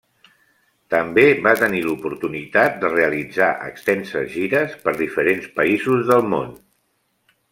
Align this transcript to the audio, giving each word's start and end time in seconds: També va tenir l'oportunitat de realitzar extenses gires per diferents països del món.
També 0.93 1.25
va 1.47 1.51
tenir 1.63 1.81
l'oportunitat 1.87 2.79
de 2.85 2.91
realitzar 2.95 3.51
extenses 3.67 4.33
gires 4.39 4.75
per 4.87 4.97
diferents 5.03 5.47
països 5.61 6.03
del 6.13 6.27
món. 6.35 6.53